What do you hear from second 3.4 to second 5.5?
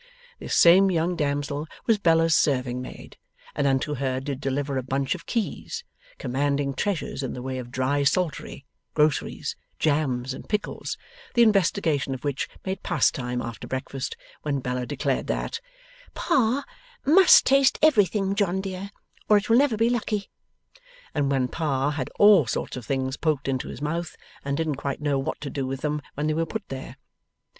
and unto her did deliver a bunch of